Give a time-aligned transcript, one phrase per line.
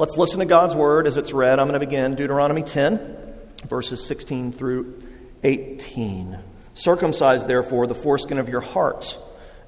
[0.00, 1.58] let's listen to God's word as it's read.
[1.58, 3.34] I'm going to begin Deuteronomy 10,
[3.66, 5.02] verses 16 through
[5.44, 6.38] 18.
[6.72, 9.18] Circumcise, therefore, the foreskin of your hearts,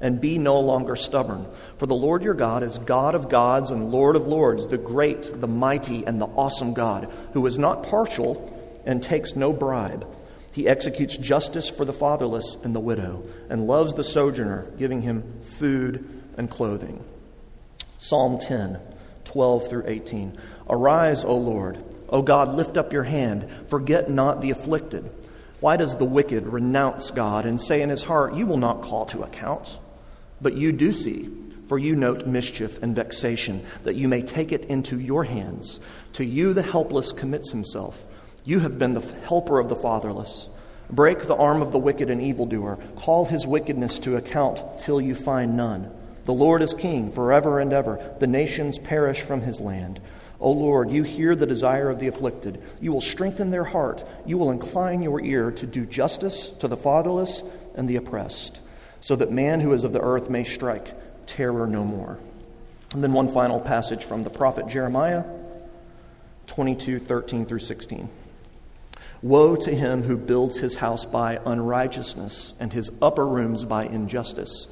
[0.01, 1.47] and be no longer stubborn.
[1.77, 5.39] For the Lord your God is God of gods and Lord of lords, the great,
[5.39, 10.07] the mighty, and the awesome God, who is not partial and takes no bribe.
[10.53, 15.43] He executes justice for the fatherless and the widow, and loves the sojourner, giving him
[15.43, 17.05] food and clothing.
[17.99, 18.81] Psalm 10,
[19.33, 20.39] 12 through 18.
[20.69, 21.83] Arise, O Lord.
[22.11, 23.49] O God, lift up your hand.
[23.69, 25.11] Forget not the afflicted.
[25.61, 29.07] Why does the wicked renounce God and say in his heart, You will not call
[29.07, 29.79] to account?
[30.43, 31.31] But you do see,
[31.67, 35.81] for you note mischief and vexation, that you may take it into your hands.
[36.15, 38.05] To you the helpless commits himself.
[38.45, 40.49] You have been the helper of the fatherless.
[40.91, 42.77] Break the arm of the wicked and evildoer.
[42.97, 45.91] Call his wickedness to account till you find none.
[46.25, 48.15] The Lord is king forever and ever.
[48.21, 50.01] The nations perish from his land.
[50.41, 52.63] O Lord, you hear the desire of the afflicted.
[52.81, 54.05] You will strengthen their heart.
[54.27, 57.43] You will incline your ear to do justice to the fatherless
[57.75, 58.61] and the oppressed,
[59.01, 62.19] so that man who is of the earth may strike terror no more.
[62.93, 65.25] And then one final passage from the prophet Jeremiah
[66.49, 68.09] 22 13 through 16.
[69.23, 74.67] Woe to him who builds his house by unrighteousness and his upper rooms by injustice,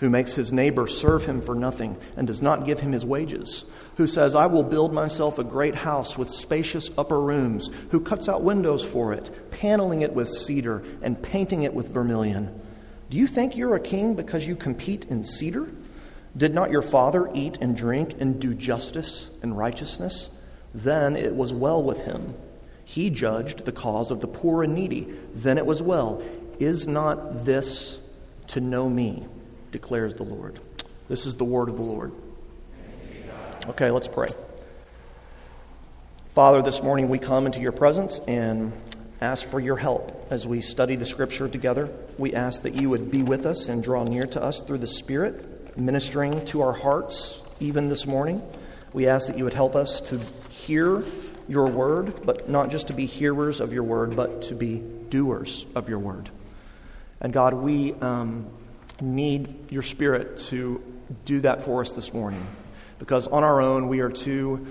[0.00, 3.64] who makes his neighbor serve him for nothing and does not give him his wages
[4.00, 8.30] who says, I will build myself a great house with spacious upper rooms, who cuts
[8.30, 12.62] out windows for it, paneling it with cedar and painting it with vermilion.
[13.10, 15.68] Do you think you're a king because you compete in cedar?
[16.34, 20.30] Did not your father eat and drink and do justice and righteousness?
[20.72, 22.34] Then it was well with him.
[22.86, 25.12] He judged the cause of the poor and needy.
[25.34, 26.22] Then it was well.
[26.58, 27.98] Is not this
[28.46, 29.26] to know me?
[29.70, 30.60] Declares the Lord.
[31.08, 32.12] This is the word of the Lord.
[33.68, 34.28] Okay, let's pray.
[36.34, 38.72] Father, this morning we come into your presence and
[39.20, 41.90] ask for your help as we study the scripture together.
[42.16, 44.86] We ask that you would be with us and draw near to us through the
[44.86, 48.42] Spirit, ministering to our hearts even this morning.
[48.92, 50.18] We ask that you would help us to
[50.50, 51.04] hear
[51.48, 54.78] your word, but not just to be hearers of your word, but to be
[55.10, 56.30] doers of your word.
[57.20, 58.46] And God, we um,
[59.00, 60.82] need your Spirit to
[61.24, 62.46] do that for us this morning
[62.98, 64.66] because on our own we are too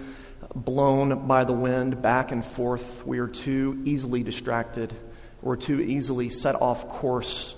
[0.55, 3.05] blown by the wind back and forth.
[3.05, 4.93] We are too easily distracted.
[5.41, 7.55] We're too easily set off course,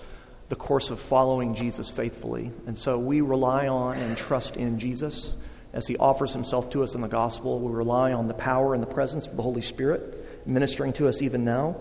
[0.49, 2.51] the course of following Jesus faithfully.
[2.67, 5.33] And so we rely on and trust in Jesus
[5.73, 7.59] as he offers himself to us in the gospel.
[7.59, 11.21] We rely on the power and the presence of the Holy Spirit ministering to us
[11.21, 11.75] even now.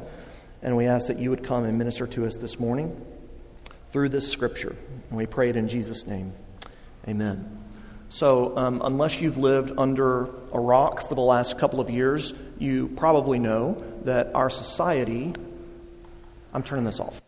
[0.62, 3.00] And we ask that you would come and minister to us this morning
[3.90, 4.76] through this scripture.
[5.08, 6.32] And we pray it in Jesus' name.
[7.08, 7.58] Amen.
[8.08, 12.88] So, um, unless you've lived under a rock for the last couple of years, you
[12.96, 15.32] probably know that our society.
[16.52, 17.22] I'm turning this off.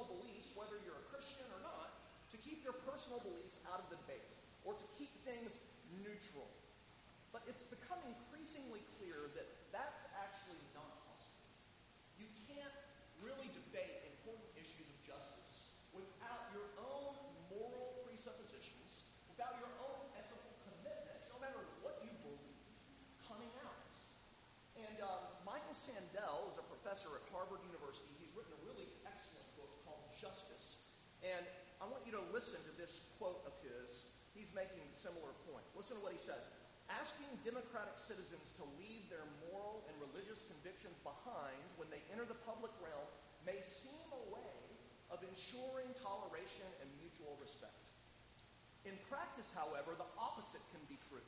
[0.00, 1.92] Personal beliefs whether you're a Christian or not,
[2.32, 4.32] to keep your personal beliefs out of the debate
[4.64, 5.60] or to keep things
[6.00, 6.48] neutral.
[7.36, 11.52] But it's become increasingly clear that that's actually not possible.
[12.16, 12.72] You can't
[13.20, 17.12] really debate important issues of justice without your own
[17.52, 19.04] moral presuppositions,
[19.36, 22.56] without your own ethical commitments, no matter what you believe,
[23.28, 23.92] coming out.
[24.80, 28.10] And um, Michael Sandel is a professor at Harvard University.
[28.16, 28.88] He's written a really
[30.20, 30.92] Justice.
[31.24, 31.48] And
[31.80, 34.04] I want you to listen to this quote of his.
[34.36, 35.64] He's making a similar point.
[35.72, 36.52] Listen to what he says.
[36.92, 42.36] Asking democratic citizens to leave their moral and religious convictions behind when they enter the
[42.44, 43.08] public realm
[43.48, 44.56] may seem a way
[45.08, 47.80] of ensuring toleration and mutual respect.
[48.84, 51.24] In practice, however, the opposite can be true.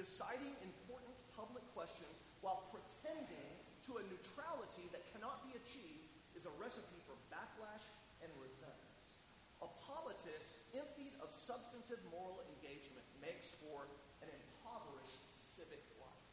[0.00, 3.52] Deciding important public questions while pretending
[3.84, 7.86] to a neutrality that cannot be achieved is a recipe for backlash
[8.24, 9.20] and resentments.
[9.60, 13.88] A politics emptied of substantive moral engagement makes for
[14.24, 16.28] an impoverished civic life.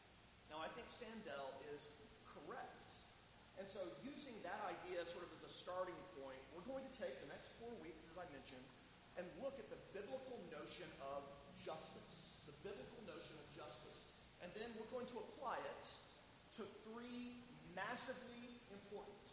[0.48, 1.92] Now, I think Sandel is
[2.24, 2.88] correct.
[3.60, 7.12] And so, using that idea sort of as a starting point, we're going to take
[7.20, 8.64] the next four weeks, as I mentioned,
[9.20, 11.28] and look at the biblical notion of
[11.60, 14.08] justice, the biblical notion of justice.
[14.40, 15.84] And then we're going to apply it
[16.56, 17.36] to three
[17.76, 19.24] massively important,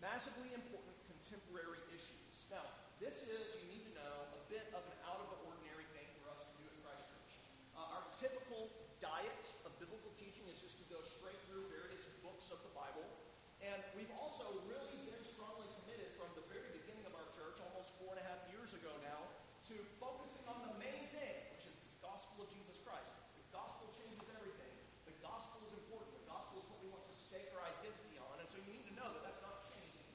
[0.00, 0.95] massively important
[1.26, 2.46] contemporary issues.
[2.54, 2.62] Now,
[3.02, 6.06] this is, you need to know, a bit of an out of the ordinary thing
[6.22, 7.42] for us to do at Christ Church.
[7.74, 8.70] Uh, our typical
[9.02, 13.02] diet of biblical teaching is just to go straight through various books of the Bible.
[13.58, 17.90] And we've also really been strongly committed from the very beginning of our church, almost
[17.98, 19.26] four and a half years ago now,
[19.66, 23.18] to focusing on the main thing, which is the gospel of Jesus Christ.
[23.34, 24.70] The gospel changes everything.
[25.10, 26.22] The gospel is important.
[26.22, 28.38] The gospel is what we want to stake our identity on.
[28.38, 30.06] And so you need to know that that's not changing.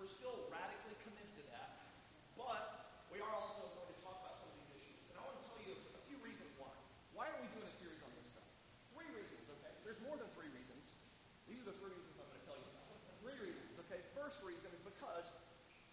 [0.00, 1.92] We're still radically committed to that.
[2.32, 4.96] But we are also going to talk about some of these issues.
[5.12, 6.72] And I want to tell you a few reasons why.
[7.12, 8.48] Why are we doing a series on this stuff?
[8.96, 9.76] Three reasons, okay?
[9.84, 10.88] There's more than three reasons.
[11.44, 12.88] These are the three reasons I'm going to tell you about.
[13.20, 14.00] Three reasons, okay?
[14.30, 15.26] First reason is because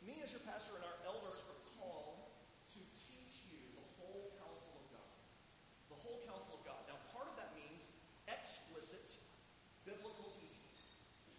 [0.05, 2.21] me as your pastor and our elders are called
[2.69, 2.79] to
[3.09, 5.09] teach you the whole counsel of God.
[5.89, 6.77] The whole counsel of God.
[6.85, 7.81] Now, part of that means
[8.29, 9.09] explicit
[9.89, 10.69] biblical teaching.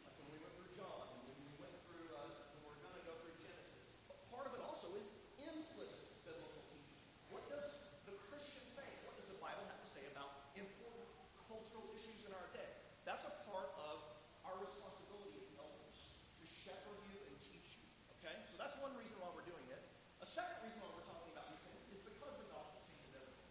[0.02, 2.34] Like when we went through John, and when we went through, uh,
[2.66, 3.78] when we're going to go through Genesis.
[4.10, 5.06] But part of it also is
[5.38, 6.98] implicit biblical teaching.
[7.30, 7.78] What does
[8.10, 11.06] the Christian faith, what does the Bible have to say about important
[11.46, 12.66] cultural issues in our day?
[13.06, 14.02] That's a part of
[14.42, 17.86] our responsibility as elders to shepherd you and teach you.
[18.18, 18.34] Okay?
[18.48, 19.82] So that's one reason why we're doing it.
[19.82, 23.48] A second reason why we're talking about these things is because the gospel changes everything.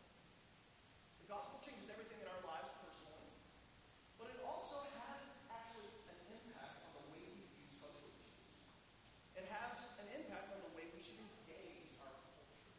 [1.26, 3.34] The gospel changes everything in our lives personally,
[4.22, 8.62] but it also has actually an impact on the way we view social issues.
[9.34, 12.70] It has an impact on the way we should engage our culture.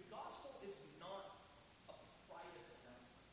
[0.00, 1.44] The gospel is not
[1.92, 3.28] a private announcement.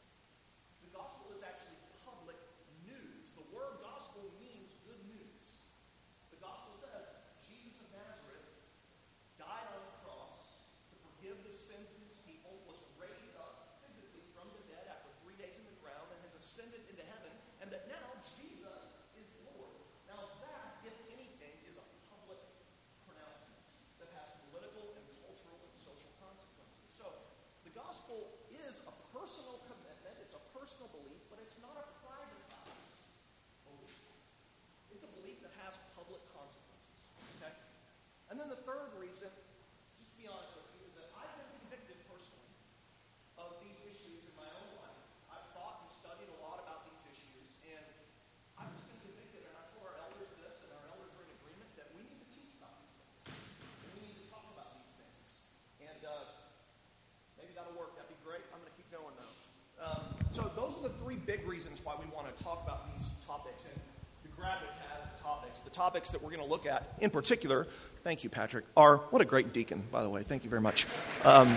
[0.84, 2.36] The gospel is actually public
[2.84, 3.32] news.
[3.40, 5.64] The word gospel means good news.
[6.36, 7.08] The gospel says
[7.48, 8.52] Jesus of Nazareth
[9.42, 10.62] died on the cross
[10.94, 15.10] to forgive the sins of his people, was raised up physically from the dead after
[15.26, 18.06] three days in the ground, and has ascended into heaven, and that now
[18.38, 19.74] Jesus is Lord.
[20.06, 22.38] Now, that, if anything, is a public
[23.10, 23.66] pronouncement
[23.98, 26.86] that has political and cultural and social consequences.
[26.94, 27.10] So,
[27.66, 33.10] the gospel is a personal commitment, it's a personal belief, but it's not a privatized
[33.66, 33.98] belief.
[34.94, 37.10] It's a belief that has public consequences.
[37.42, 37.54] Okay?
[38.32, 39.28] And then the third reason,
[40.00, 42.56] just to be honest with you, is that I've been convicted personally
[43.36, 45.04] of these issues in my own life.
[45.28, 47.84] I've thought and studied a lot about these issues, and
[48.56, 51.32] I've just been convicted, and I told our elders this, and our elders are in
[51.44, 53.36] agreement that we need to teach about these things.
[53.84, 55.28] And we need to talk about these things.
[55.84, 56.32] And uh,
[57.36, 58.00] maybe that'll work.
[58.00, 58.48] That'd be great.
[58.56, 59.36] I'm going to keep going, though.
[59.84, 63.12] Um, so those are the three big reasons why we want to talk about these
[63.28, 63.66] topics.
[63.66, 63.80] And
[64.24, 64.68] the graphic
[65.22, 65.60] topics.
[65.60, 67.68] The topics that we're going to look at, in particular,
[68.04, 70.24] thank you, Patrick, are what a great deacon, by the way.
[70.24, 70.88] Thank you very much.
[71.24, 71.56] Um,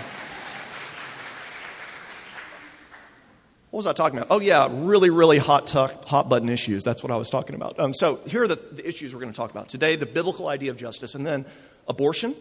[3.71, 4.29] what was I talking about?
[4.31, 6.85] Oh, yeah, really, really hot, tuck, hot button issues.
[6.85, 7.81] That's what I was talking about.
[7.81, 10.49] Um, so here are the, the issues we're going to talk about today the biblical
[10.49, 11.47] idea of justice, and then
[11.89, 12.35] abortion,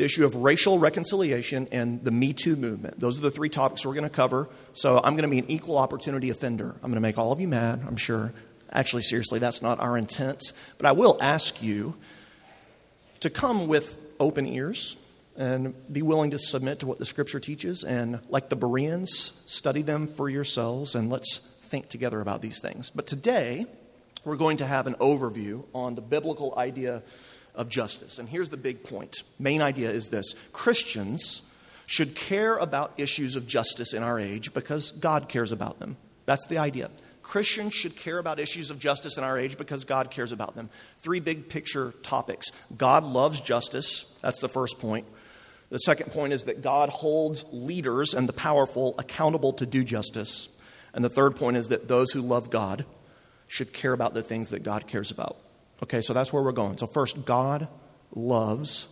[0.00, 2.98] the issue of racial reconciliation, and the Me Too movement.
[2.98, 4.48] Those are the three topics we're going to cover.
[4.72, 6.74] So I'm going to be an equal opportunity offender.
[6.76, 8.32] I'm going to make all of you mad, I'm sure.
[8.72, 10.52] Actually, seriously, that's not our intent.
[10.78, 11.96] But I will ask you
[13.20, 14.96] to come with open ears
[15.36, 17.84] and be willing to submit to what the scripture teaches.
[17.84, 22.88] And like the Bereans, study them for yourselves and let's think together about these things.
[22.88, 23.66] But today,
[24.24, 27.02] we're going to have an overview on the biblical idea
[27.54, 28.18] of justice.
[28.18, 31.42] And here's the big point main idea is this Christians
[31.86, 35.96] should care about issues of justice in our age because God cares about them.
[36.24, 36.90] That's the idea.
[37.22, 40.70] Christians should care about issues of justice in our age because God cares about them.
[41.00, 44.16] Three big picture topics God loves justice.
[44.22, 45.06] That's the first point.
[45.70, 50.48] The second point is that God holds leaders and the powerful accountable to do justice.
[50.92, 52.84] And the third point is that those who love God
[53.46, 55.36] should care about the things that God cares about.
[55.82, 56.78] Okay, so that's where we're going.
[56.78, 57.68] So, first, God
[58.14, 58.88] loves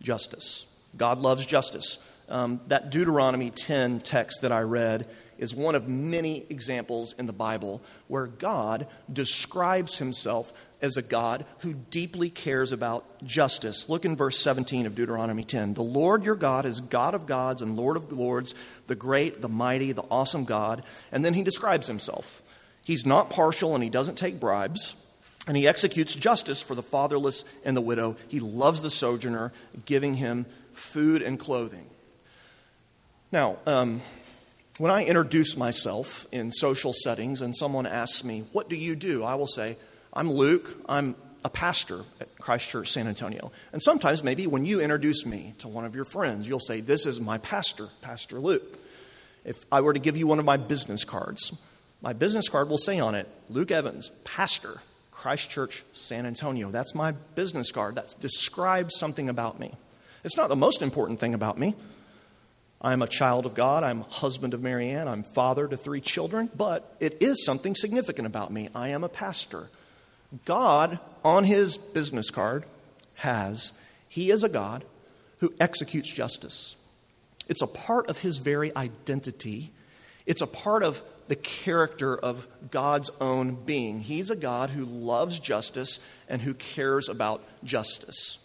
[0.00, 0.66] justice.
[0.96, 1.98] God loves justice.
[2.28, 7.32] Um, that Deuteronomy 10 text that I read is one of many examples in the
[7.32, 13.88] Bible where God describes himself as a God who deeply cares about justice.
[13.88, 15.74] Look in verse 17 of Deuteronomy 10.
[15.74, 18.54] The Lord your God is God of gods and Lord of lords,
[18.86, 20.82] the great, the mighty, the awesome God.
[21.10, 22.42] And then he describes himself.
[22.82, 24.96] He's not partial and he doesn't take bribes.
[25.46, 28.16] And he executes justice for the fatherless and the widow.
[28.28, 29.52] He loves the sojourner,
[29.84, 31.86] giving him food and clothing.
[33.30, 34.00] Now, um,
[34.78, 39.22] When I introduce myself in social settings and someone asks me, What do you do?
[39.22, 39.76] I will say,
[40.12, 40.68] I'm Luke.
[40.88, 43.52] I'm a pastor at Christ Church San Antonio.
[43.72, 47.06] And sometimes, maybe when you introduce me to one of your friends, you'll say, This
[47.06, 48.78] is my pastor, Pastor Luke.
[49.44, 51.56] If I were to give you one of my business cards,
[52.02, 54.80] my business card will say on it, Luke Evans, pastor,
[55.24, 56.70] Christ Church San Antonio.
[56.70, 57.94] That's my business card.
[57.94, 59.72] That describes something about me.
[60.22, 61.74] It's not the most important thing about me.
[62.82, 63.84] I'm a child of God.
[63.84, 65.08] I'm husband of Marianne.
[65.08, 66.50] I'm father to three children.
[66.54, 68.68] But it is something significant about me.
[68.74, 69.70] I am a pastor.
[70.44, 72.66] God, on his business card,
[73.14, 73.72] has,
[74.10, 74.84] he is a God
[75.38, 76.76] who executes justice.
[77.48, 79.70] It's a part of his very identity.
[80.26, 84.00] It's a part of the character of God's own being.
[84.00, 88.38] He's a God who loves justice and who cares about justice.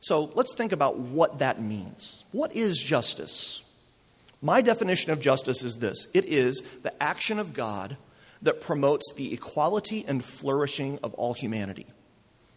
[0.00, 2.24] So let's think about what that means.
[2.32, 3.64] What is justice?
[4.40, 7.96] My definition of justice is this it is the action of God
[8.42, 11.86] that promotes the equality and flourishing of all humanity.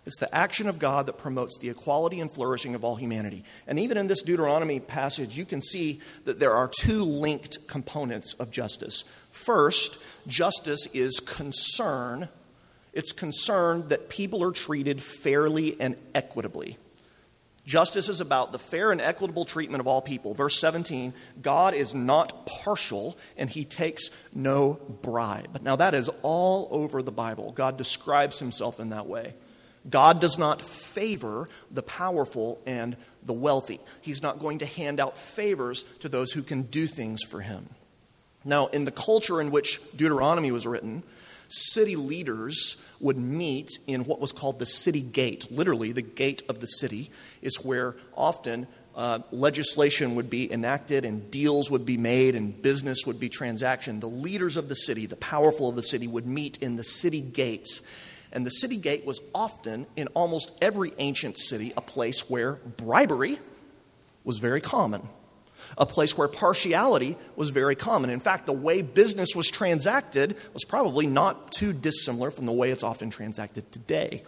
[0.05, 3.43] It's the action of God that promotes the equality and flourishing of all humanity.
[3.67, 8.33] And even in this Deuteronomy passage, you can see that there are two linked components
[8.33, 9.05] of justice.
[9.31, 12.29] First, justice is concern.
[12.93, 16.77] It's concern that people are treated fairly and equitably.
[17.63, 20.33] Justice is about the fair and equitable treatment of all people.
[20.33, 25.59] Verse 17 God is not partial and he takes no bribe.
[25.61, 27.51] Now, that is all over the Bible.
[27.51, 29.35] God describes himself in that way.
[29.89, 33.79] God does not favor the powerful and the wealthy.
[34.01, 37.69] He's not going to hand out favors to those who can do things for him.
[38.43, 41.03] Now, in the culture in which Deuteronomy was written,
[41.47, 45.51] city leaders would meet in what was called the city gate.
[45.51, 47.11] Literally, the gate of the city
[47.41, 53.05] is where often uh, legislation would be enacted and deals would be made and business
[53.05, 54.01] would be transacted.
[54.01, 57.21] The leaders of the city, the powerful of the city, would meet in the city
[57.21, 57.81] gates.
[58.31, 63.39] And the city gate was often, in almost every ancient city, a place where bribery
[64.23, 65.07] was very common
[65.77, 68.09] a place where partiality was very common.
[68.09, 72.71] In fact, the way business was transacted was probably not too dissimilar from the way
[72.71, 74.23] it's often transacted today.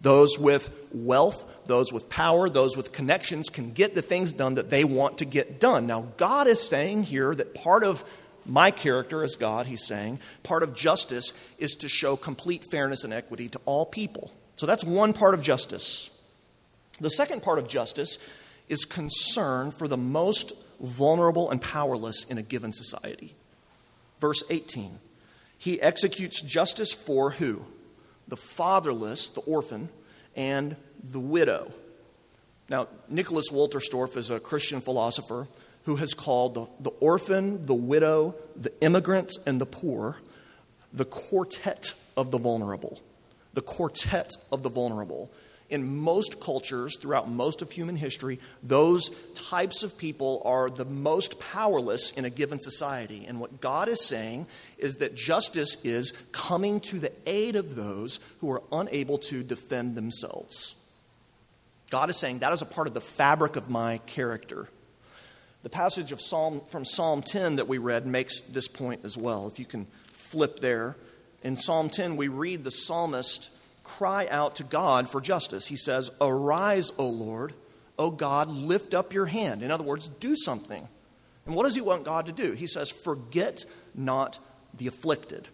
[0.00, 4.68] Those with wealth, those with power, those with connections can get the things done that
[4.68, 5.86] they want to get done.
[5.86, 8.04] Now, God is saying here that part of
[8.46, 13.12] my character as God, he's saying, part of justice is to show complete fairness and
[13.12, 14.30] equity to all people.
[14.56, 16.10] So that's one part of justice.
[17.00, 18.18] The second part of justice
[18.68, 23.34] is concern for the most vulnerable and powerless in a given society.
[24.20, 24.98] Verse 18
[25.58, 27.64] He executes justice for who?
[28.28, 29.90] The fatherless, the orphan,
[30.34, 31.72] and the widow.
[32.68, 35.46] Now, Nicholas Wolterstorff is a Christian philosopher
[35.84, 40.18] who has called the, the orphan, the widow, the immigrant, and the poor
[40.94, 43.00] the quartet of the vulnerable.
[43.54, 45.28] The quartet of the vulnerable
[45.70, 51.40] in most cultures throughout most of human history, those types of people are the most
[51.40, 53.24] powerless in a given society.
[53.26, 54.46] And what God is saying
[54.78, 59.96] is that justice is coming to the aid of those who are unable to defend
[59.96, 60.76] themselves.
[61.90, 64.68] God is saying that is a part of the fabric of my character.
[65.64, 69.48] The passage of Psalm from Psalm 10 that we read makes this point as well.
[69.48, 70.94] If you can flip there.
[71.42, 73.48] In Psalm 10, we read the psalmist
[73.82, 75.66] cry out to God for justice.
[75.66, 77.54] He says, Arise, O Lord.
[77.98, 79.62] O God, lift up your hand.
[79.62, 80.86] In other words, do something.
[81.46, 82.52] And what does he want God to do?
[82.52, 84.38] He says, Forget not
[84.76, 85.48] the afflicted.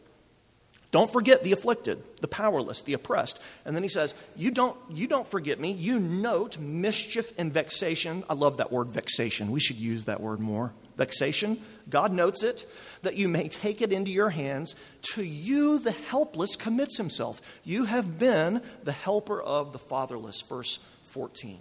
[0.90, 3.40] Don't forget the afflicted, the powerless, the oppressed.
[3.64, 5.70] And then he says, you don't, you don't forget me.
[5.70, 8.24] You note mischief and vexation.
[8.28, 9.52] I love that word vexation.
[9.52, 10.72] We should use that word more.
[10.96, 11.62] Vexation.
[11.88, 12.68] God notes it,
[13.02, 14.74] that you may take it into your hands.
[15.14, 17.40] To you, the helpless commits himself.
[17.62, 20.42] You have been the helper of the fatherless.
[20.42, 21.60] Verse 14.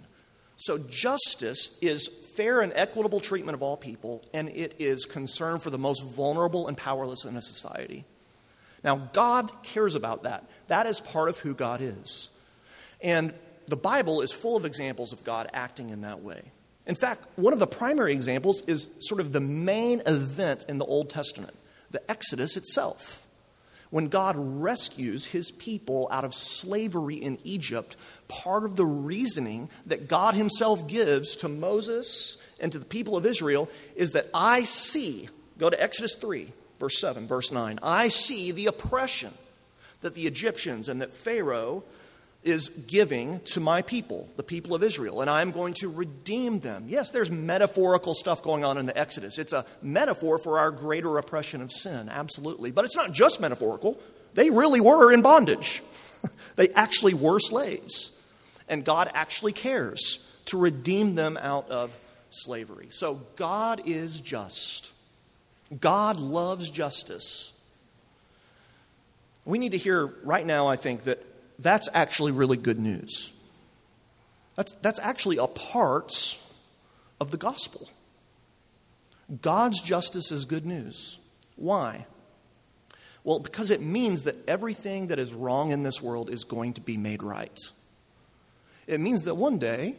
[0.56, 5.70] So, justice is fair and equitable treatment of all people, and it is concern for
[5.70, 8.04] the most vulnerable and powerless in a society.
[8.82, 10.44] Now, God cares about that.
[10.68, 12.30] That is part of who God is.
[13.02, 13.34] And
[13.68, 16.42] the Bible is full of examples of God acting in that way.
[16.86, 20.84] In fact, one of the primary examples is sort of the main event in the
[20.84, 21.54] Old Testament
[21.90, 23.26] the Exodus itself.
[23.90, 27.96] When God rescues his people out of slavery in Egypt,
[28.28, 33.26] part of the reasoning that God himself gives to Moses and to the people of
[33.26, 37.78] Israel is that I see, go to Exodus 3, verse 7, verse 9.
[37.82, 39.32] I see the oppression
[40.00, 41.84] that the Egyptians and that Pharaoh
[42.42, 46.86] is giving to my people, the people of Israel, and I'm going to redeem them.
[46.88, 49.38] Yes, there's metaphorical stuff going on in the Exodus.
[49.38, 52.70] It's a metaphor for our greater oppression of sin, absolutely.
[52.70, 54.00] But it's not just metaphorical,
[54.32, 55.82] they really were in bondage,
[56.56, 58.12] they actually were slaves.
[58.68, 61.94] And God actually cares to redeem them out of
[62.30, 62.88] slavery.
[62.90, 64.92] So God is just,
[65.78, 67.52] God loves justice.
[69.44, 71.24] We need to hear right now, I think, that
[71.58, 73.32] that's actually really good news.
[74.56, 76.38] That's, that's actually a part
[77.20, 77.88] of the gospel.
[79.42, 81.18] God's justice is good news.
[81.56, 82.06] Why?
[83.22, 86.80] Well, because it means that everything that is wrong in this world is going to
[86.80, 87.58] be made right.
[88.86, 89.96] It means that one day,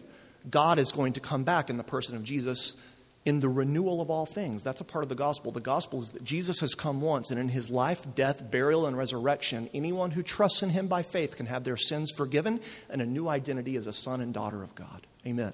[0.50, 2.76] God is going to come back in the person of Jesus
[3.24, 4.64] in the renewal of all things.
[4.64, 5.52] That's a part of the gospel.
[5.52, 8.98] The gospel is that Jesus has come once, and in his life, death, burial, and
[8.98, 12.60] resurrection, anyone who trusts in him by faith can have their sins forgiven
[12.90, 15.06] and a new identity as a son and daughter of God.
[15.26, 15.54] Amen.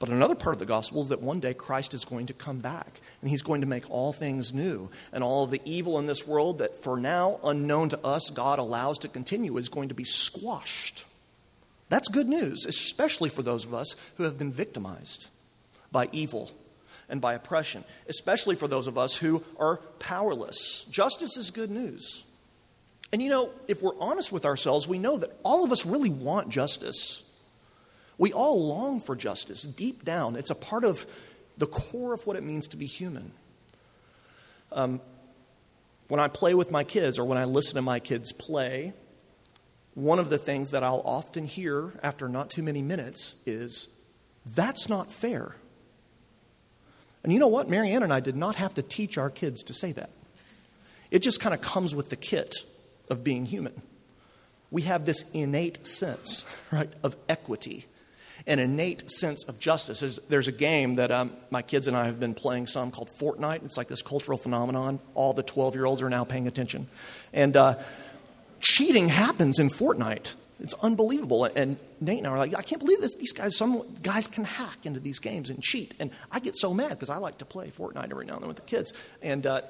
[0.00, 2.60] But another part of the gospel is that one day Christ is going to come
[2.60, 4.88] back and he's going to make all things new.
[5.12, 8.58] And all of the evil in this world that for now, unknown to us, God
[8.58, 11.04] allows to continue is going to be squashed.
[11.90, 15.28] That's good news, especially for those of us who have been victimized
[15.92, 16.50] by evil
[17.10, 20.86] and by oppression, especially for those of us who are powerless.
[20.90, 22.24] Justice is good news.
[23.12, 26.10] And you know, if we're honest with ourselves, we know that all of us really
[26.10, 27.24] want justice.
[28.18, 30.36] We all long for justice deep down.
[30.36, 31.06] It's a part of
[31.58, 33.32] the core of what it means to be human.
[34.72, 35.00] Um,
[36.08, 38.92] when I play with my kids or when I listen to my kids play,
[39.94, 43.88] one of the things that I'll often hear after not too many minutes is,
[44.46, 45.56] That's not fair.
[47.22, 47.68] And you know what?
[47.68, 50.10] Marianne and I did not have to teach our kids to say that.
[51.10, 52.54] It just kind of comes with the kit
[53.10, 53.82] of being human.
[54.70, 57.86] We have this innate sense, right, of equity,
[58.46, 60.18] an innate sense of justice.
[60.28, 63.64] There's, a game that um, my kids and I have been playing some called Fortnite.
[63.64, 65.00] It's like this cultural phenomenon.
[65.14, 66.86] All the 12 year olds are now paying attention.
[67.32, 67.78] And uh,
[68.60, 70.34] cheating happens in Fortnite.
[70.60, 71.46] It's unbelievable.
[71.46, 73.14] And Nate and I are like, I can't believe this.
[73.16, 75.94] These guys, some guys can hack into these games and cheat.
[75.98, 78.48] And I get so mad because I like to play Fortnite every now and then
[78.48, 78.92] with the kids.
[79.22, 79.62] And uh,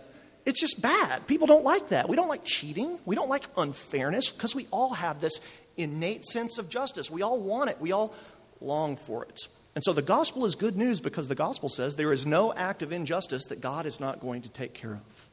[0.45, 1.27] it's just bad.
[1.27, 2.09] People don't like that.
[2.09, 2.99] We don't like cheating.
[3.05, 5.41] We don't like unfairness because we all have this
[5.77, 7.11] innate sense of justice.
[7.11, 7.81] We all want it.
[7.81, 8.13] We all
[8.61, 9.41] long for it.
[9.75, 12.83] And so the gospel is good news because the gospel says there is no act
[12.83, 15.29] of injustice that God is not going to take care of.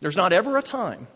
[0.00, 1.06] There's not ever a time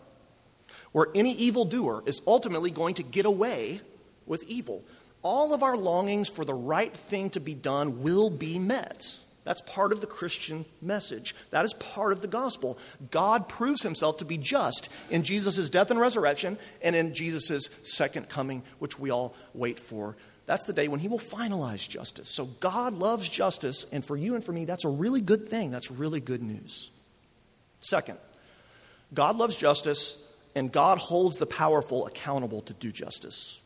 [0.93, 3.81] where any evildoer is ultimately going to get away
[4.25, 4.83] with evil.
[5.21, 9.19] All of our longings for the right thing to be done will be met.
[9.43, 11.35] That's part of the Christian message.
[11.51, 12.77] That is part of the gospel.
[13.11, 18.29] God proves himself to be just in Jesus' death and resurrection and in Jesus' second
[18.29, 20.15] coming, which we all wait for.
[20.45, 22.29] That's the day when he will finalize justice.
[22.29, 25.71] So God loves justice, and for you and for me, that's a really good thing.
[25.71, 26.91] That's really good news.
[27.79, 28.17] Second,
[29.13, 30.22] God loves justice,
[30.55, 33.61] and God holds the powerful accountable to do justice.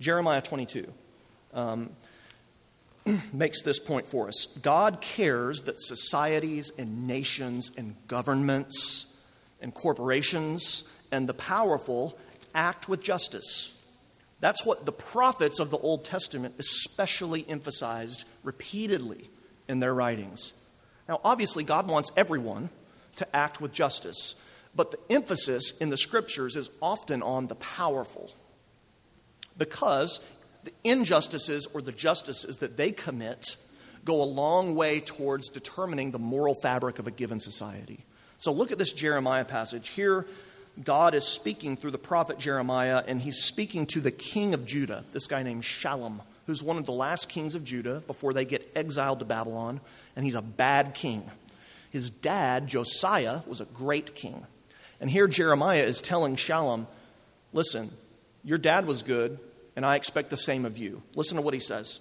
[0.00, 0.92] Jeremiah 22
[1.52, 1.90] um,
[3.32, 4.46] makes this point for us.
[4.62, 9.16] God cares that societies and nations and governments
[9.60, 12.18] and corporations and the powerful
[12.54, 13.70] act with justice.
[14.40, 19.30] That's what the prophets of the Old Testament especially emphasized repeatedly
[19.68, 20.52] in their writings.
[21.08, 22.70] Now, obviously, God wants everyone
[23.16, 24.34] to act with justice,
[24.76, 28.30] but the emphasis in the scriptures is often on the powerful
[29.56, 30.20] because
[30.64, 33.56] the injustices or the justices that they commit
[34.04, 38.04] go a long way towards determining the moral fabric of a given society.
[38.38, 39.88] So look at this Jeremiah passage.
[39.88, 40.26] Here,
[40.82, 45.04] God is speaking through the prophet Jeremiah, and he's speaking to the king of Judah,
[45.12, 48.70] this guy named Shallum, who's one of the last kings of Judah before they get
[48.74, 49.80] exiled to Babylon,
[50.16, 51.30] and he's a bad king.
[51.90, 54.44] His dad, Josiah, was a great king.
[55.00, 56.86] And here Jeremiah is telling Shallum,
[57.52, 57.90] listen,
[58.42, 59.38] your dad was good,
[59.76, 61.02] and I expect the same of you.
[61.14, 62.00] Listen to what he says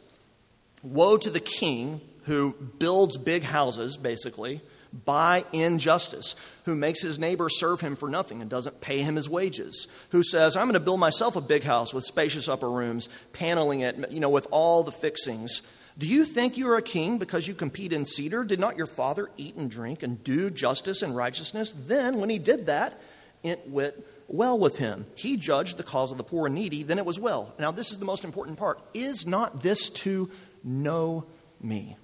[0.84, 4.62] Woe to the king who builds big houses, basically,
[5.06, 9.28] by injustice, who makes his neighbor serve him for nothing and doesn't pay him his
[9.28, 13.10] wages, who says, I'm going to build myself a big house with spacious upper rooms,
[13.34, 15.64] paneling it, you know, with all the fixings.
[15.98, 18.44] Do you think you are a king because you compete in cedar?
[18.44, 21.72] Did not your father eat and drink and do justice and righteousness?
[21.72, 23.00] Then, when he did that,
[23.44, 23.94] it went
[24.28, 25.06] well with him.
[25.16, 27.54] He judged the cause of the poor and needy, then it was well.
[27.60, 28.80] Now, this is the most important part.
[28.94, 30.32] Is not this to
[30.64, 31.26] know
[31.62, 31.98] me?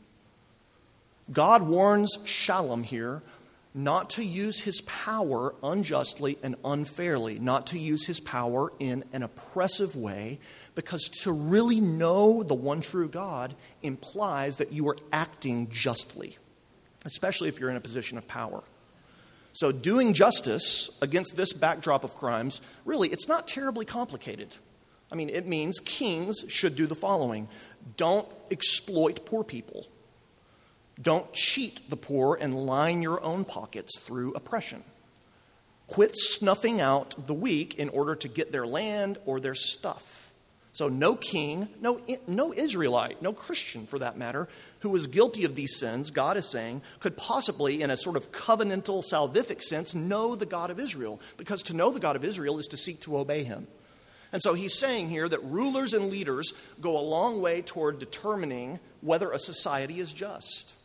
[1.31, 3.21] God warns Shallum here
[3.73, 9.21] not to use his power unjustly and unfairly, not to use his power in an
[9.21, 10.39] oppressive way,
[10.73, 16.37] because to really know the one true God implies that you are acting justly,
[17.05, 18.63] especially if you're in a position of power.
[19.51, 24.55] So, doing justice against this backdrop of crimes, really, it's not terribly complicated.
[25.11, 27.47] I mean, it means kings should do the following
[27.97, 29.87] don't exploit poor people
[31.01, 34.83] don't cheat the poor and line your own pockets through oppression.
[35.87, 40.31] Quit snuffing out the weak in order to get their land or their stuff.
[40.71, 44.47] So, no king, no, no Israelite, no Christian for that matter,
[44.79, 48.31] who was guilty of these sins, God is saying, could possibly, in a sort of
[48.31, 51.19] covenantal, salvific sense, know the God of Israel.
[51.37, 53.67] Because to know the God of Israel is to seek to obey him.
[54.31, 58.79] And so he's saying here that rulers and leaders go a long way toward determining
[59.01, 60.75] whether a society is just.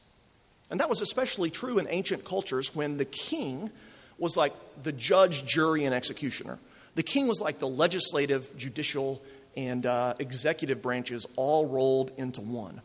[0.74, 3.70] And that was especially true in ancient cultures when the king
[4.18, 6.58] was like the judge, jury, and executioner.
[6.96, 9.22] The king was like the legislative, judicial,
[9.56, 12.80] and uh, executive branches all rolled into one.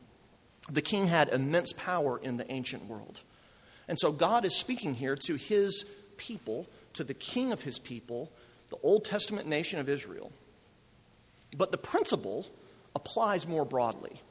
[0.71, 3.21] The king had immense power in the ancient world.
[3.87, 5.83] And so God is speaking here to his
[6.17, 8.31] people, to the king of his people,
[8.69, 10.31] the Old Testament nation of Israel.
[11.57, 12.45] But the principle
[12.95, 14.21] applies more broadly.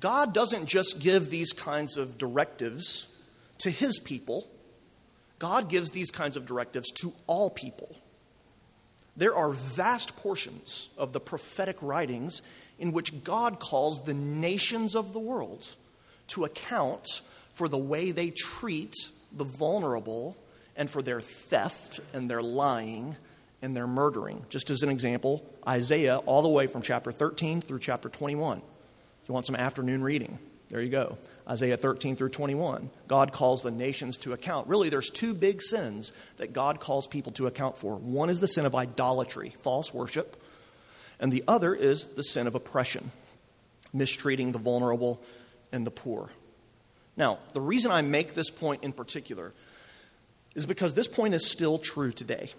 [0.00, 3.06] God doesn't just give these kinds of directives
[3.58, 4.48] to his people,
[5.38, 7.96] God gives these kinds of directives to all people.
[9.16, 12.42] There are vast portions of the prophetic writings
[12.78, 15.76] in which God calls the nations of the world
[16.28, 17.20] to account
[17.54, 18.94] for the way they treat
[19.32, 20.36] the vulnerable
[20.76, 23.16] and for their theft and their lying
[23.62, 24.44] and their murdering.
[24.50, 28.60] Just as an example, Isaiah, all the way from chapter 13 through chapter 21.
[29.26, 31.18] You want some afternoon reading, there you go.
[31.48, 32.90] Isaiah 13 through 21.
[33.06, 34.66] God calls the nations to account.
[34.66, 37.96] Really, there's two big sins that God calls people to account for.
[37.96, 40.42] One is the sin of idolatry, false worship,
[41.20, 43.12] and the other is the sin of oppression,
[43.92, 45.22] mistreating the vulnerable
[45.70, 46.30] and the poor.
[47.16, 49.52] Now, the reason I make this point in particular
[50.54, 52.50] is because this point is still true today.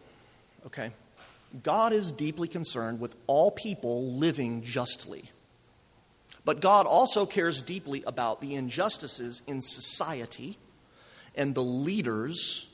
[0.67, 0.91] Okay?
[1.63, 5.29] God is deeply concerned with all people living justly.
[6.45, 10.57] But God also cares deeply about the injustices in society
[11.33, 12.71] and the leaders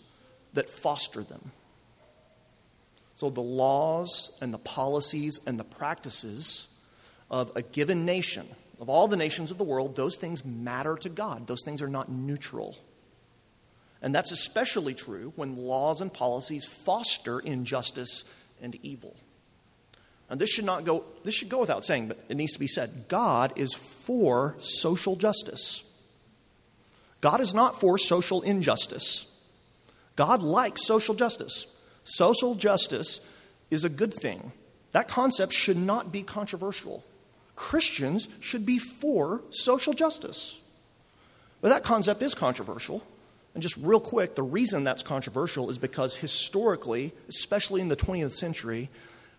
[0.53, 1.51] that foster them.
[3.15, 6.67] So, the laws and the policies and the practices
[7.29, 8.45] of a given nation,
[8.79, 11.47] of all the nations of the world, those things matter to God.
[11.47, 12.77] Those things are not neutral.
[14.01, 18.25] And that's especially true when laws and policies foster injustice
[18.61, 19.15] and evil.
[20.31, 22.65] And this should not go this should go without saying, but it needs to be
[22.65, 22.89] said.
[23.09, 25.83] God is for social justice.
[27.19, 29.27] God is not for social injustice.
[30.15, 31.67] God likes social justice.
[32.05, 33.19] Social justice
[33.69, 34.53] is a good thing.
[34.93, 37.03] That concept should not be controversial.
[37.57, 40.61] Christians should be for social justice.
[41.59, 43.03] But that concept is controversial.
[43.53, 48.31] And just real quick, the reason that's controversial is because historically, especially in the 20th
[48.31, 48.89] century,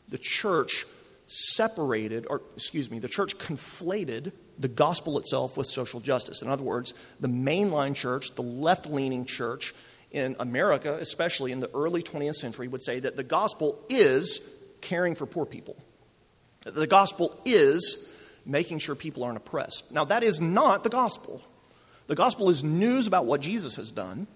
[0.08, 0.86] the church
[1.26, 6.42] separated, or excuse me, the church conflated the gospel itself with social justice.
[6.42, 9.74] In other words, the mainline church, the left leaning church
[10.10, 14.40] in America, especially in the early 20th century, would say that the gospel is
[14.82, 15.76] caring for poor people.
[16.64, 18.08] The gospel is
[18.44, 19.90] making sure people aren't oppressed.
[19.90, 21.42] Now, that is not the gospel.
[22.08, 24.26] The gospel is news about what Jesus has done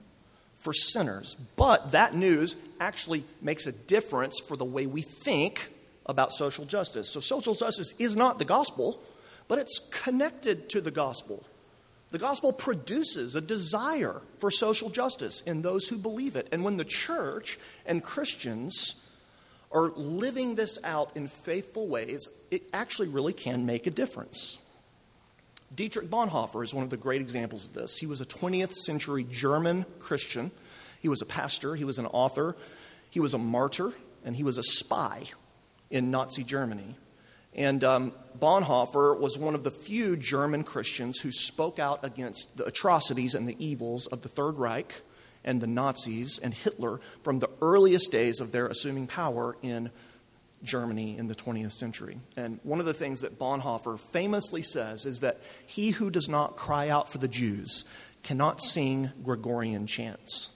[0.66, 1.36] for sinners.
[1.54, 5.70] But that news actually makes a difference for the way we think
[6.06, 7.08] about social justice.
[7.08, 9.00] So, social justice is not the gospel,
[9.46, 11.44] but it's connected to the gospel.
[12.10, 16.48] The gospel produces a desire for social justice in those who believe it.
[16.50, 19.04] And when the church and Christians
[19.70, 24.58] are living this out in faithful ways, it actually really can make a difference.
[25.74, 27.98] Dietrich Bonhoeffer is one of the great examples of this.
[27.98, 30.50] He was a 20th century German Christian.
[31.00, 32.56] He was a pastor, he was an author,
[33.10, 33.92] he was a martyr,
[34.24, 35.24] and he was a spy
[35.90, 36.96] in Nazi Germany.
[37.54, 42.66] And um, Bonhoeffer was one of the few German Christians who spoke out against the
[42.66, 44.94] atrocities and the evils of the Third Reich
[45.42, 49.90] and the Nazis and Hitler from the earliest days of their assuming power in
[50.66, 52.18] Germany in the 20th century.
[52.36, 56.56] And one of the things that Bonhoeffer famously says is that he who does not
[56.56, 57.84] cry out for the Jews
[58.22, 60.50] cannot sing Gregorian chants.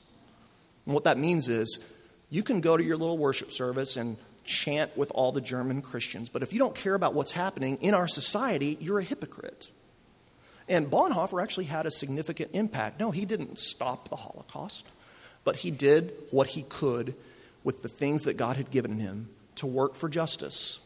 [0.85, 1.85] And what that means is
[2.29, 6.29] you can go to your little worship service and chant with all the German Christians,
[6.29, 9.71] but if you don't care about what's happening in our society, you're a hypocrite.
[10.69, 13.01] And Bonhoeffer actually had a significant impact.
[13.01, 14.89] No, he didn't stop the Holocaust,
[15.45, 17.15] but he did what he could
[17.65, 19.29] with the things that God had given him
[19.61, 20.81] to work for justice.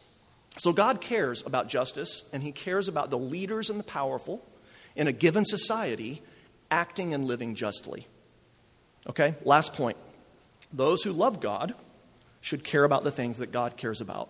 [0.57, 4.45] So God cares about justice, and he cares about the leaders and the powerful
[4.95, 6.21] in a given society
[6.71, 8.07] acting and living justly.
[9.09, 9.97] Okay, last point.
[10.71, 11.73] Those who love God
[12.41, 14.29] should care about the things that God cares about.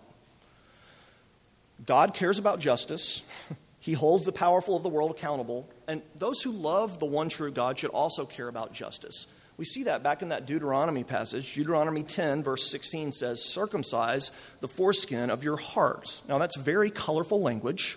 [1.84, 3.22] God cares about justice.
[3.78, 5.68] He holds the powerful of the world accountable.
[5.86, 9.28] And those who love the one true God should also care about justice.
[9.56, 11.54] We see that back in that Deuteronomy passage.
[11.54, 16.20] Deuteronomy 10, verse 16 says, Circumcise the foreskin of your heart.
[16.28, 17.96] Now, that's very colorful language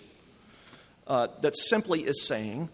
[1.06, 2.70] uh, that simply is saying,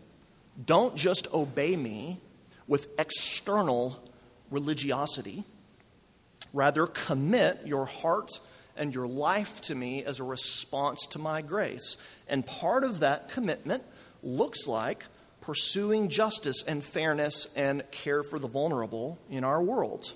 [0.64, 2.20] Don't just obey me
[2.68, 4.00] with external
[4.52, 5.42] religiosity,
[6.52, 8.30] rather, commit your heart
[8.76, 11.96] and your life to me as a response to my grace.
[12.28, 13.82] And part of that commitment
[14.22, 15.06] looks like
[15.46, 20.12] pursuing justice and fairness and care for the vulnerable in our world.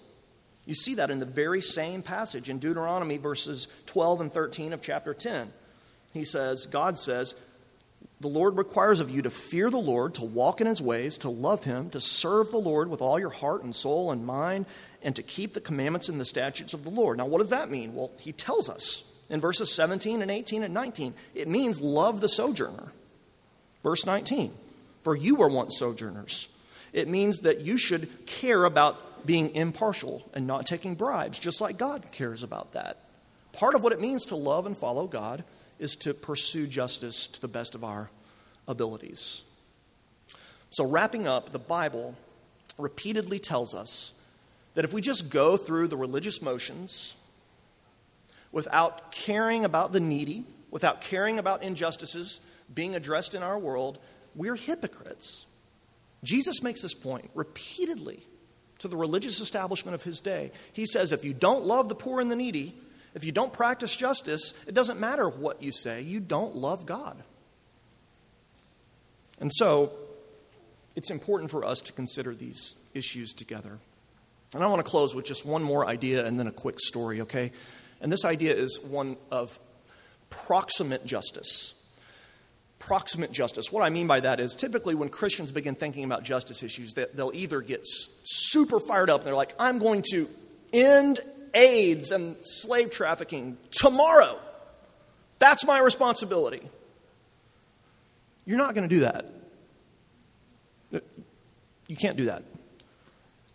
[0.66, 4.82] You see that in the very same passage in Deuteronomy verses 12 and 13 of
[4.82, 5.52] chapter 10.
[6.12, 7.36] He says, God says,
[8.20, 11.30] the Lord requires of you to fear the Lord, to walk in his ways, to
[11.30, 14.66] love him, to serve the Lord with all your heart and soul and mind,
[15.00, 17.18] and to keep the commandments and the statutes of the Lord.
[17.18, 17.94] Now, what does that mean?
[17.94, 21.14] Well, he tells us in verses 17 and 18 and 19.
[21.36, 22.92] It means love the sojourner.
[23.84, 24.52] Verse 19,
[25.02, 26.48] for you were once sojourners.
[26.92, 31.78] It means that you should care about being impartial and not taking bribes, just like
[31.78, 33.04] God cares about that.
[33.52, 35.44] Part of what it means to love and follow God
[35.78, 38.10] is to pursue justice to the best of our
[38.68, 39.42] abilities.
[40.70, 42.14] So, wrapping up, the Bible
[42.78, 44.14] repeatedly tells us
[44.74, 47.16] that if we just go through the religious motions
[48.52, 52.40] without caring about the needy, without caring about injustices
[52.72, 53.98] being addressed in our world,
[54.34, 55.46] we're hypocrites.
[56.22, 58.22] Jesus makes this point repeatedly
[58.78, 60.52] to the religious establishment of his day.
[60.72, 62.74] He says, if you don't love the poor and the needy,
[63.14, 67.22] if you don't practice justice, it doesn't matter what you say, you don't love God.
[69.38, 69.90] And so,
[70.96, 73.78] it's important for us to consider these issues together.
[74.54, 77.22] And I want to close with just one more idea and then a quick story,
[77.22, 77.52] okay?
[78.00, 79.58] And this idea is one of
[80.28, 81.74] proximate justice.
[82.80, 83.70] Proximate justice.
[83.70, 87.16] What I mean by that is typically when Christians begin thinking about justice issues, that
[87.16, 90.28] they'll either get super fired up and they're like, I'm going to
[90.72, 91.20] end
[91.54, 94.38] AIDS and slave trafficking tomorrow.
[95.38, 96.62] That's my responsibility.
[98.46, 99.26] You're not going to do that.
[101.86, 102.42] You can't do that.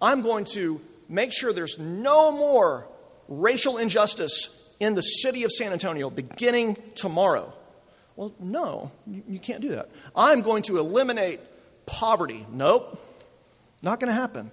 [0.02, 2.88] I'm going to make sure there's no more
[3.28, 7.54] racial injustice in the city of San Antonio beginning tomorrow.
[8.16, 9.90] Well, no, you, can't do that.
[10.16, 11.42] I'm going to eliminate
[11.86, 12.46] poverty.
[12.50, 12.98] Nope,
[13.82, 14.52] not going to happen.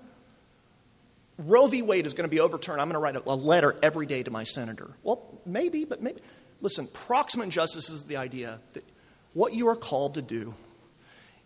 [1.38, 1.82] Roe v.
[1.82, 2.80] Wade is going to be overturned.
[2.80, 4.90] I'm going to write a letter every day to my senator.
[5.02, 6.20] Well, maybe, but maybe.
[6.60, 8.84] Listen, proximate justice is the idea that
[9.32, 10.54] what you are called to do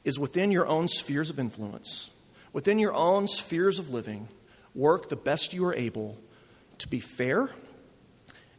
[0.05, 2.11] is within your own spheres of influence,
[2.53, 4.29] within your own spheres of living,
[4.75, 6.19] work the best you are able
[6.79, 7.51] to be fair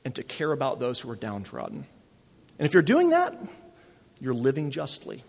[0.04, 1.86] and to care about those who are downtrodden.
[2.60, 3.36] And if you're doing that,
[4.20, 5.24] you're living justly.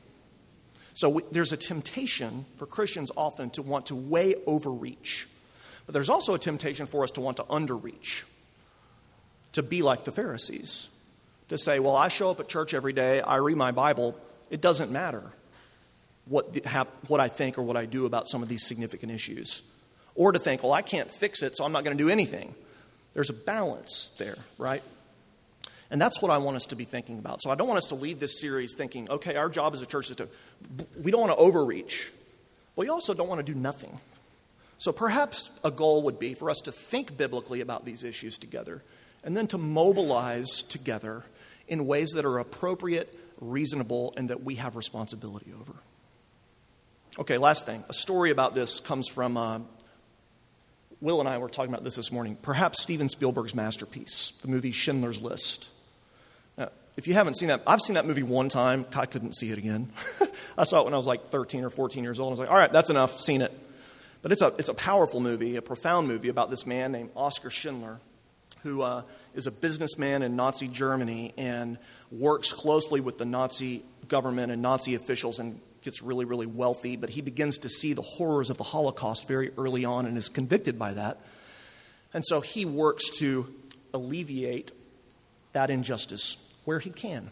[0.95, 5.29] So we, there's a temptation for Christians often to want to way overreach
[5.89, 8.25] but there's also a temptation for us to want to underreach,
[9.53, 10.91] to be like the Pharisees,
[11.49, 14.15] to say, well, I show up at church every day, I read my Bible,
[14.51, 15.23] it doesn't matter
[16.27, 16.55] what,
[17.07, 19.63] what I think or what I do about some of these significant issues.
[20.15, 22.55] Or to think, well, I can't fix it, so I'm not going to do anything.
[23.15, 24.83] There's a balance there, right?
[25.91, 27.41] And that's what I want us to be thinking about.
[27.41, 29.87] So I don't want us to leave this series thinking, okay, our job as a
[29.87, 30.29] church is to,
[31.03, 32.13] we don't want to overreach.
[32.77, 33.99] But we also don't want to do nothing.
[34.77, 38.83] So perhaps a goal would be for us to think biblically about these issues together
[39.25, 41.25] and then to mobilize together
[41.67, 45.73] in ways that are appropriate, reasonable, and that we have responsibility over.
[47.19, 47.83] Okay, last thing.
[47.89, 49.59] A story about this comes from uh,
[51.01, 52.37] Will and I were talking about this this morning.
[52.41, 55.71] Perhaps Steven Spielberg's masterpiece, the movie Schindler's List.
[56.99, 58.85] If you haven't seen that, I've seen that movie one time.
[58.97, 59.93] I couldn't see it again.
[60.59, 62.31] I saw it when I was like 13 or 14 years old.
[62.31, 63.57] I was like, all right, that's enough, seen it.
[64.21, 67.51] But it's a, it's a powerful movie, a profound movie about this man named Oskar
[67.51, 68.01] Schindler,
[68.65, 71.79] who uh, is a businessman in Nazi Germany and
[72.11, 76.97] works closely with the Nazi government and Nazi officials and gets really, really wealthy.
[76.97, 80.29] But he begins to see the horrors of the Holocaust very early on and is
[80.29, 81.21] convicted by that.
[82.13, 83.47] And so he works to
[83.95, 84.73] alleviate
[85.53, 87.31] that injustice where he can.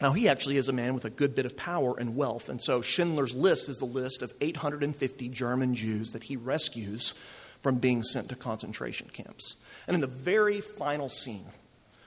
[0.00, 2.48] Now, he actually is a man with a good bit of power and wealth.
[2.48, 7.12] And so Schindler's List is the list of 850 German Jews that he rescues
[7.60, 9.56] from being sent to concentration camps.
[9.86, 11.44] And in the very final scene,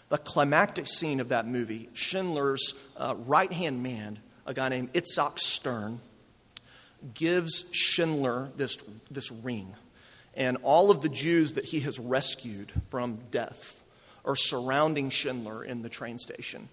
[0.10, 5.38] the climactic scene of that movie, Schindler's uh, right hand man, a guy named Itzhak
[5.38, 6.00] Stern,
[7.14, 8.78] gives Schindler this,
[9.12, 9.76] this ring.
[10.34, 13.84] And all of the Jews that he has rescued from death
[14.26, 16.68] are surrounding Schindler in the train station.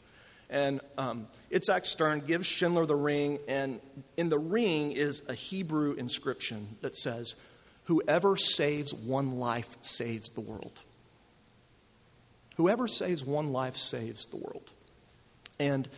[0.51, 3.81] And um, Itzhak Stern gives Schindler the ring, and
[4.17, 7.37] in the ring is a Hebrew inscription that says,
[7.85, 10.83] Whoever saves one life saves the world.
[12.57, 14.71] Whoever saves one life saves the world.
[15.59, 15.89] And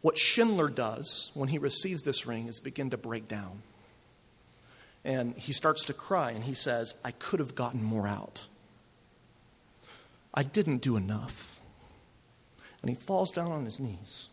[0.00, 3.62] what Schindler does when he receives this ring is begin to break down.
[5.04, 8.46] And he starts to cry and he says, I could have gotten more out.
[10.34, 11.60] I didn't do enough.
[12.82, 14.28] And he falls down on his knees,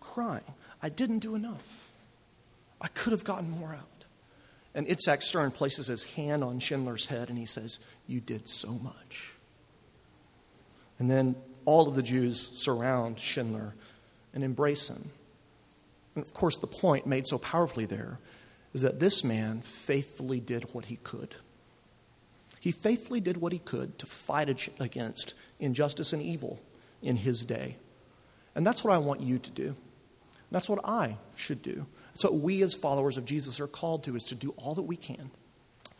[0.00, 0.42] crying,
[0.82, 1.92] I didn't do enough.
[2.80, 4.04] I could have gotten more out.
[4.74, 8.72] And Itzhak Stern places his hand on Schindler's head and he says, You did so
[8.72, 9.32] much.
[10.98, 13.74] And then all of the Jews surround Schindler
[14.34, 15.10] and embrace him.
[16.14, 18.18] And of course, the point made so powerfully there
[18.74, 21.36] is that this man faithfully did what he could.
[22.60, 24.48] He faithfully did what he could to fight
[24.80, 26.60] against injustice and evil
[27.02, 27.76] in his day.
[28.54, 29.76] And that's what I want you to do.
[30.50, 31.86] That's what I should do.
[32.08, 34.82] That's what we as followers of Jesus are called to is to do all that
[34.82, 35.30] we can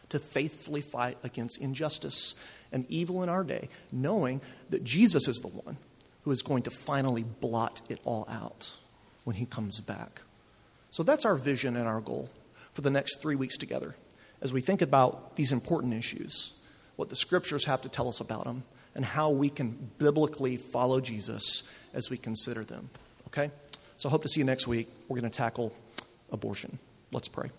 [0.08, 2.34] to faithfully fight against injustice
[2.72, 4.40] and evil in our day, knowing
[4.70, 5.78] that Jesus is the one
[6.22, 8.70] who is going to finally blot it all out
[9.24, 10.22] when he comes back.
[10.90, 12.30] So that's our vision and our goal
[12.72, 13.96] for the next three weeks together
[14.46, 16.52] as we think about these important issues,
[16.94, 18.62] what the scriptures have to tell us about them,
[18.94, 22.88] and how we can biblically follow Jesus as we consider them.
[23.26, 23.50] Okay?
[23.96, 24.88] So I hope to see you next week.
[25.08, 25.72] We're going to tackle
[26.30, 26.78] abortion.
[27.10, 27.50] Let's pray.